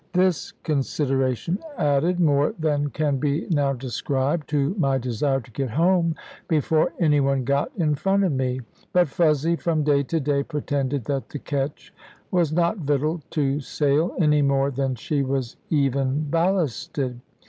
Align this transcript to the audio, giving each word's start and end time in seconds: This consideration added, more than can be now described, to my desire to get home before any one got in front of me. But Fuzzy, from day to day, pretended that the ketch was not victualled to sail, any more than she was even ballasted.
This 0.13 0.51
consideration 0.63 1.59
added, 1.77 2.19
more 2.19 2.55
than 2.57 2.89
can 2.89 3.17
be 3.19 3.45
now 3.51 3.71
described, 3.73 4.49
to 4.49 4.73
my 4.79 4.97
desire 4.97 5.39
to 5.41 5.51
get 5.51 5.69
home 5.69 6.15
before 6.47 6.91
any 6.99 7.19
one 7.19 7.43
got 7.43 7.71
in 7.77 7.93
front 7.93 8.23
of 8.23 8.31
me. 8.31 8.61
But 8.93 9.09
Fuzzy, 9.09 9.55
from 9.57 9.83
day 9.83 10.01
to 10.01 10.19
day, 10.19 10.41
pretended 10.41 11.05
that 11.05 11.29
the 11.29 11.37
ketch 11.37 11.93
was 12.31 12.51
not 12.51 12.79
victualled 12.79 13.21
to 13.33 13.59
sail, 13.59 14.15
any 14.19 14.41
more 14.41 14.71
than 14.71 14.95
she 14.95 15.21
was 15.21 15.55
even 15.69 16.27
ballasted. 16.31 17.19